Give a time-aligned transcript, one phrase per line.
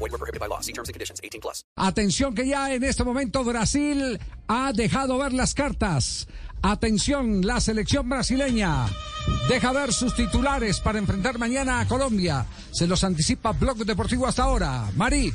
[0.00, 0.60] Void were prohibited by law.
[0.60, 1.20] See terms and conditions.
[1.22, 1.62] 18 plus.
[1.76, 6.26] Atención que ya en este momento Brasil ha dejado ver las cartas.
[6.62, 8.86] Atención, la selección brasileña
[9.48, 12.46] deja ver sus titulares para enfrentar mañana a Colombia.
[12.70, 14.90] Se los anticipa Blog Deportivo hasta ahora.
[14.96, 15.32] Mari.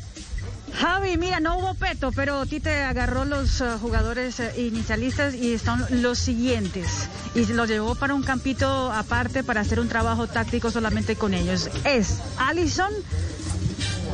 [0.74, 5.86] Javi, mira, no hubo peto, pero Tite agarró los uh, jugadores uh, inicialistas y son
[5.90, 7.08] los siguientes.
[7.34, 11.70] Y los llevó para un campito aparte para hacer un trabajo táctico solamente con ellos.
[11.86, 12.92] Es Alison,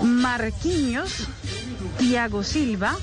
[0.04, 1.28] Marquinhos,
[1.98, 2.96] Thiago Silva.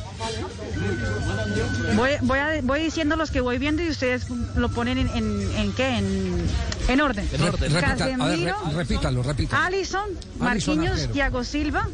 [1.97, 5.51] Voy, voy, a- voy diciendo los que voy viendo y ustedes lo ponen en, en,
[5.57, 6.46] en qué, en,
[6.88, 7.29] en orden.
[7.38, 9.65] A ver, Casemiro, re- repítalo, repítalo.
[9.65, 11.09] Alison, Marquinhos.
[11.13, 11.88] Thiago Silva,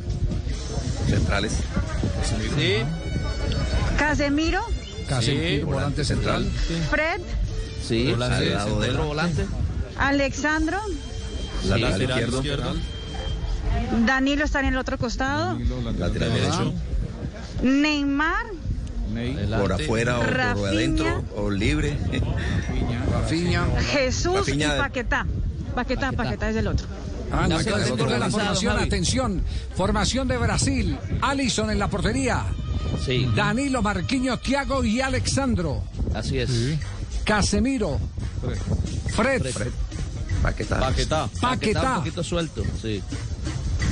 [1.09, 1.53] Centrales.
[3.99, 4.61] Casemiro,
[5.09, 6.51] Casemiro, volante central.
[6.91, 7.21] Fred,
[7.87, 9.47] Sí, al lado de Centro volante.
[9.99, 10.79] Alexandro,
[11.67, 12.75] lateral izquierdo,
[14.07, 15.59] Danilo está en el otro costado,
[15.99, 16.75] lateral derecho,
[17.63, 18.47] Neymar,
[19.59, 21.97] por afuera o por adentro o libre.
[23.13, 23.67] Rafinha.
[23.93, 24.77] Jesús Rafinha.
[24.77, 25.27] y Paquetá.
[25.75, 26.87] Paquetá, Paquetá es el otro.
[27.33, 29.43] Ah, no, lo dentro de la formación, atención.
[29.75, 30.99] Formación de Brasil.
[31.21, 32.45] Alison en la portería.
[33.05, 35.83] Sí, Danilo, Marquinhos, Thiago y Alexandro.
[36.15, 36.51] así es.
[37.25, 37.99] Casemiro.
[39.15, 39.43] Fred.
[40.43, 40.79] Paquetá.
[40.79, 41.29] Paquetá.
[41.41, 41.91] Paquetá.
[41.91, 43.03] un poquito suelto, sí.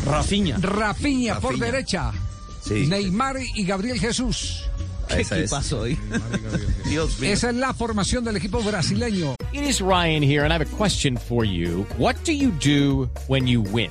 [0.06, 0.56] Rafiña.
[0.60, 2.12] Rafinha por derecha.
[2.62, 2.86] Sí.
[2.86, 4.64] Neymar y Gabriel Jesús.
[5.08, 5.50] Esa ¿Qué es.
[5.50, 5.98] pasó ahí?
[6.86, 7.32] Dios mío.
[7.32, 9.34] Esa es la formación del equipo brasileño.
[9.52, 11.86] It is Ryan here, and I have a question for you.
[11.98, 13.90] What do you do when you win?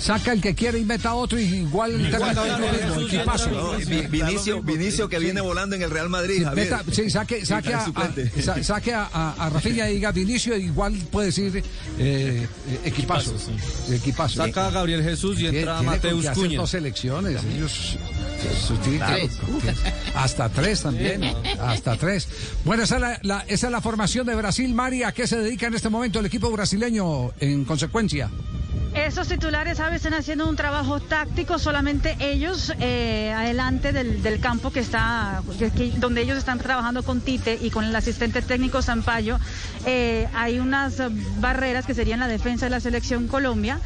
[0.00, 1.92] Saca el que quiere y meta otro y igual
[3.86, 6.42] Vi- Vinicio, Vinicio que viene volando en el Real Madrid.
[6.42, 6.70] Javier.
[6.70, 7.84] Meta- sí, saque, saque, a,
[8.62, 11.62] saque a, Rafinha y diga Vinicio, igual puede decir eh,
[11.98, 12.48] eh,
[12.84, 13.34] equipazo.
[13.90, 14.36] Equipazo.
[14.36, 16.56] Saca a Gabriel Jesús y entra Mateus Cunha.
[16.56, 17.42] dos selecciones.
[17.44, 17.98] Ellos,
[20.14, 21.22] hasta tres también.
[21.60, 22.26] Hasta tres.
[22.64, 24.72] Bueno, esa es la, la- esa es la formación de Brasil.
[24.74, 28.30] Mari, ¿a qué se dedica en este momento el equipo brasileño en consecuencia?
[28.94, 29.96] Esos titulares, ¿sabes?
[29.96, 35.42] Están haciendo un trabajo táctico solamente ellos eh, adelante del, campo que está,
[35.98, 39.38] donde ellos están trabajando con Tite y con el asistente técnico Zampayo.
[39.86, 41.00] Eh, hay unas
[41.38, 43.78] barreras que serían la defensa de la selección Colombia.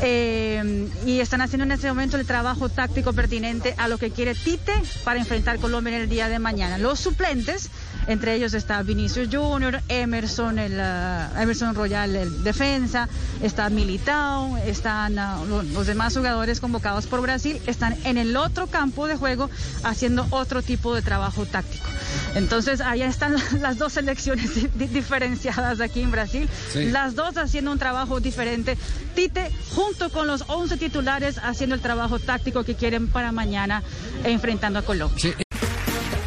[0.00, 4.34] eh, y están haciendo en este momento el trabajo táctico pertinente a lo que quiere
[4.34, 4.72] Tite
[5.04, 6.78] para enfrentar Colombia en el día de mañana.
[6.78, 7.70] Los suplentes,
[8.06, 13.08] entre ellos está Vinicius Junior, Emerson, el, ah, Emerson Royal, el defensa,
[13.42, 18.66] está Militao, están ah, lo- los demás jugadores convocados por Brasil, están en el otro
[18.66, 19.50] campo de juego
[19.84, 21.86] haciendo otro tipo de trabajo táctico.
[22.34, 26.86] Entonces, allá están las dos selecciones di- di- diferenciadas aquí en Brasil, Sí.
[26.86, 28.76] las dos haciendo un trabajo diferente.
[29.14, 33.82] Tite, junto con los 11 titulares, haciendo el trabajo táctico que quieren para mañana
[34.24, 35.18] enfrentando a Colombia.
[35.20, 35.32] Sí,